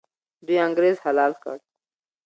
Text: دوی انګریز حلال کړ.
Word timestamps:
دوی 0.45 0.57
انګریز 0.67 0.97
حلال 1.05 1.33
کړ. 1.43 1.57